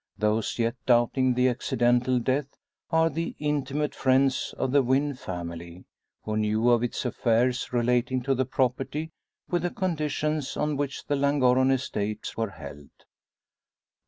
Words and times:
Those 0.17 0.57
yet 0.57 0.73
doubting 0.87 1.35
the 1.35 1.47
accidental 1.47 2.17
death 2.17 2.57
are 2.89 3.07
the 3.07 3.35
intimate 3.37 3.93
friends 3.93 4.51
of 4.57 4.71
the 4.71 4.81
Wynn 4.81 5.13
family, 5.13 5.85
who 6.23 6.35
knew 6.37 6.71
of 6.71 6.81
its 6.81 7.05
affairs 7.05 7.71
relating 7.71 8.23
to 8.23 8.33
the 8.33 8.45
property 8.45 9.11
with 9.47 9.61
the 9.61 9.69
conditions 9.69 10.57
on 10.57 10.75
which 10.75 11.05
the 11.05 11.15
Llangorren 11.15 11.69
estates 11.69 12.35
were 12.35 12.49
held. 12.49 12.89